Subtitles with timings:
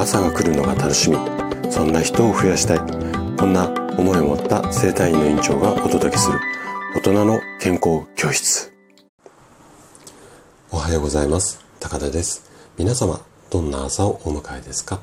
[0.00, 1.18] 朝が来るのが楽しみ。
[1.70, 2.78] そんな人を増やしたい。
[3.36, 3.68] こんな
[3.98, 6.40] 思いを持った生体院の院長がお届けする。
[6.96, 8.72] 大人の健康教室。
[10.70, 11.62] おはようございます。
[11.80, 12.50] 高田です。
[12.78, 15.00] 皆様どんな朝をお迎えですか？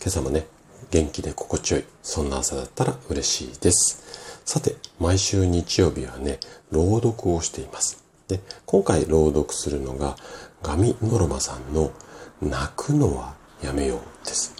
[0.00, 0.46] 今朝もね
[0.90, 4.40] 元気で心地よいそんな朝だったら嬉しいです。
[4.46, 6.40] さて毎週日曜日はね
[6.70, 8.02] 朗読をしています。
[8.28, 10.16] で今回朗読するのが
[10.62, 11.92] ガミノロマさんの
[12.40, 14.54] 泣くのはやめようです。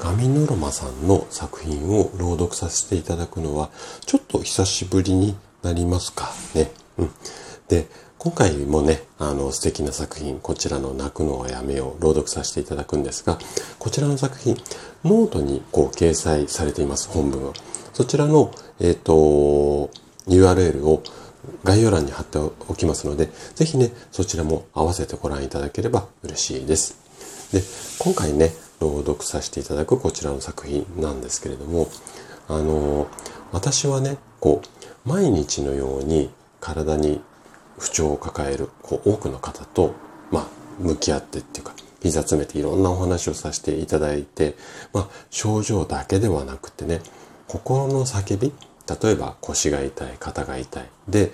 [0.00, 3.70] ガミノロマさんの作品を朗読させていただくのは、
[4.04, 6.70] ちょっと久しぶりになりますかね。
[6.98, 7.10] うん。
[7.68, 7.86] で、
[8.18, 13.38] 今回もね、あの素敵な作品、こちらの泣くのはやめよう、朗読させていただくんですが、
[13.78, 14.56] こちらの作品、
[15.04, 17.52] ノートにこう掲載されています、本文を。
[17.92, 19.90] そちらの、えっ、ー、と、
[20.28, 21.02] URL を
[21.64, 26.96] 概要欄に貼っておきますので、ぜひね、そちらも合わせてご覧いただければ嬉しいです。
[27.52, 27.62] で、
[28.06, 31.88] 今回ね、朗読させていただくこちらの作品なんですけれども、
[32.46, 33.08] あの、
[33.50, 37.20] 私はね、こう、毎日のように体に
[37.80, 39.92] 不調を抱えるこう多くの方と、
[40.30, 40.46] まあ、
[40.78, 44.54] 向き合ってっていうか、膝詰めていろんなお話をさせていただいて、
[44.92, 47.00] まあ、症状だけではなくてね、
[47.48, 48.52] 心の叫び、
[49.02, 50.88] 例えば腰が痛い、肩が痛い。
[51.08, 51.32] で、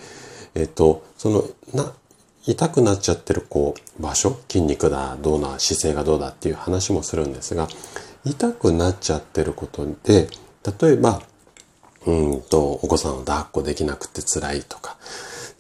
[0.54, 1.44] えっと、その、
[1.75, 1.92] な、
[2.44, 7.68] 痛くなっちゃってるこう場所、筋肉だ、どうな、姿勢がどうだっていう話もするんですが、
[8.24, 10.28] 痛くなっちゃってることで、
[10.80, 11.22] 例えば、
[12.06, 14.96] うんと、お子さんを抱っこできなくて辛いとか、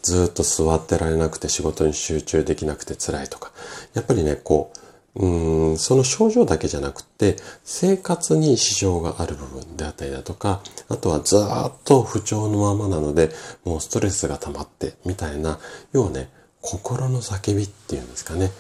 [0.02, 3.52] ずっと座ってられなくて仕事に集中できなくて辛いとか、
[3.94, 4.82] やっぱりね、こう、
[5.14, 13.30] うんその症状だけじゃなくて、生活に支障がある部分であったりだとか、あとはずっと不調のままなので、
[13.64, 15.58] もうストレスが溜まって、みたいな、
[15.92, 16.30] 要はね、
[16.62, 18.50] 心の叫びっていうんですかね。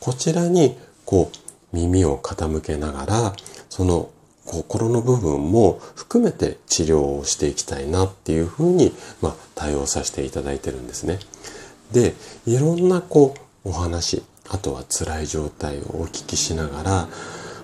[0.00, 3.32] こちらに、こう、耳を傾けながら、
[3.70, 4.10] その
[4.44, 11.18] 心の部分も含めて治療をしていきたいなっていうふうに、まあ、対応させていただいてるんですね。
[11.92, 12.14] で、
[12.46, 13.34] いろんなこ
[13.64, 17.08] う、お話、あとは辛い状態をお聞きしながら、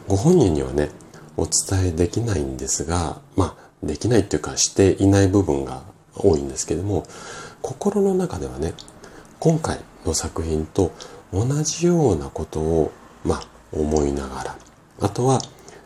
[0.07, 0.91] ご本人にはね、
[1.37, 5.83] お伝えできないんですが、まあ、できないっていうかしていない部分が
[6.17, 7.05] 多いんですけども、
[7.63, 8.75] 心の中ではね、
[9.41, 10.93] 今回の作品と
[11.33, 12.93] 同じようなことを、
[13.25, 14.59] まあ、思いながら、
[15.01, 15.41] あとは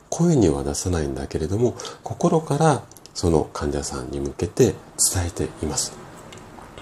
[0.09, 2.83] 声には出さないんだけれども、心から
[3.15, 4.75] その患者さんに向けて
[5.13, 5.93] 伝えています。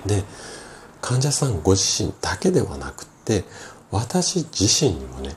[0.07, 0.25] で、
[1.01, 3.45] 患者さんご自身だけではなくて、
[3.91, 5.35] 私自身にもね、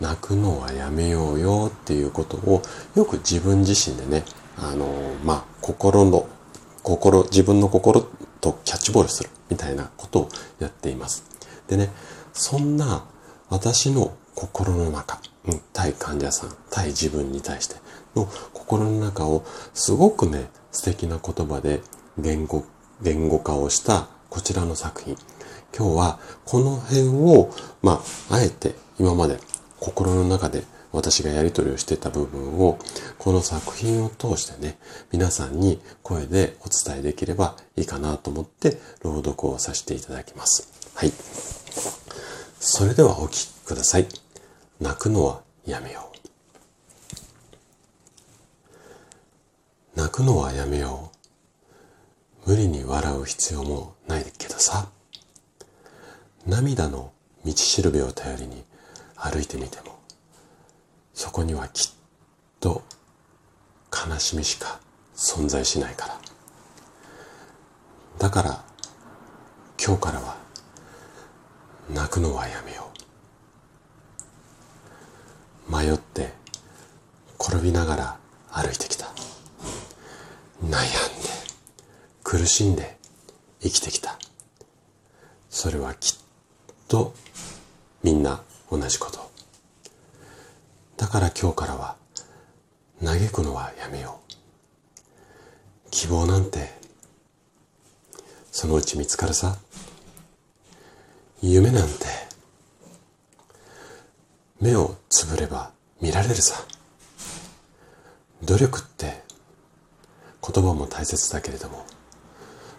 [0.00, 2.62] 泣くのはやめようよっていうことを
[2.94, 4.24] よく自分自身でね、
[4.58, 4.86] あの、
[5.24, 6.26] まあ、心の、
[6.82, 8.06] 心、自分の心
[8.44, 10.28] とキャッチボールするみたいなことを
[10.60, 11.24] やっています。
[11.66, 11.90] でね、
[12.34, 13.06] そんな
[13.48, 17.76] 私の心の中、うん、対患者さん、対自分に対して
[18.14, 21.80] の心の中をすごくね、素敵な言葉で
[22.18, 22.64] 言語、
[23.00, 25.16] 言語化をしたこちらの作品。
[25.76, 27.50] 今日はこの辺を、
[27.82, 29.38] まあ、あえて今まで
[29.80, 32.78] 心の中で私がやり取りをしてた部分を、
[33.18, 34.78] この作品を通してね、
[35.10, 40.68] 皆さんに声でお伝えできればいいかなと思って朗読をさせていただきます。
[40.94, 41.12] はい。
[42.60, 44.06] それではお聴きください。
[44.80, 46.12] 泣くのはやめよ
[49.96, 49.98] う。
[49.98, 51.10] 泣くのはやめよ
[52.46, 52.50] う。
[52.50, 54.88] 無理に笑う必要もないけどさ。
[56.46, 57.12] 涙の
[57.44, 58.64] 道しるべを頼りに
[59.16, 59.98] 歩いてみても、
[61.14, 61.92] そこにはきっ
[62.60, 62.82] と
[63.90, 64.80] 悲しみしか
[65.14, 66.20] 存在しないから。
[68.18, 68.64] だから、
[69.84, 70.36] 今日からは
[71.92, 72.90] 泣くのはやめよ
[75.68, 75.72] う。
[75.72, 76.32] 迷って
[77.40, 78.18] 転びながら
[78.50, 79.06] 歩いてきた。
[80.62, 80.84] 悩んで
[82.22, 82.96] 苦しんで
[83.60, 84.18] 生きてきた。
[85.50, 86.24] それはきっ
[86.88, 87.14] と
[88.02, 89.23] みんな同じこと。
[91.14, 91.94] から今日からは
[93.00, 94.18] 嘆くのはやめよ
[95.86, 95.90] う。
[95.92, 96.70] 希望なんて
[98.50, 99.56] そのうち見つかるさ。
[101.40, 101.94] 夢なんて
[104.60, 105.70] 目をつぶれば
[106.00, 106.56] 見られるさ。
[108.42, 109.22] 努力って
[110.42, 111.86] 言葉も大切だけれども、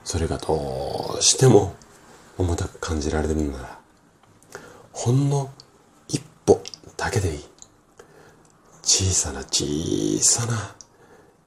[0.04, 1.74] それがどうしても
[2.38, 3.80] 重たく感じられるなら、
[4.92, 5.52] ほんの
[6.10, 6.62] 一歩
[6.98, 7.55] だけでいい。
[8.98, 10.74] 小さな小さな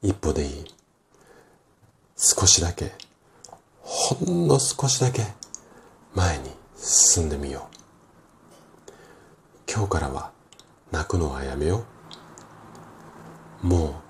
[0.02, 0.74] 一歩でいい。
[2.14, 2.92] 少しだけ、
[3.80, 5.22] ほんの少しだけ
[6.14, 7.66] 前に進んでみよ
[8.86, 8.92] う。
[9.66, 10.30] 今日からは
[10.92, 11.86] 泣くのはやめよ
[13.62, 13.66] う。
[13.66, 14.02] も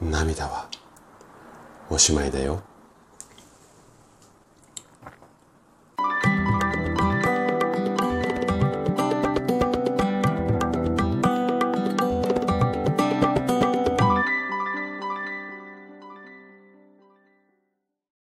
[0.00, 0.66] う涙は
[1.90, 2.60] おしまいだよ。